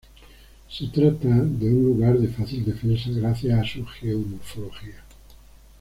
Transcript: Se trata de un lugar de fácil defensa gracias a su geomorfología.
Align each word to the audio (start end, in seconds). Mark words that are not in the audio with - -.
Se 0.67 0.87
trata 0.87 1.27
de 1.27 1.69
un 1.69 1.83
lugar 1.85 2.17
de 2.17 2.27
fácil 2.27 2.65
defensa 2.65 3.11
gracias 3.11 3.59
a 3.59 3.63
su 3.63 3.85
geomorfología. 3.85 5.03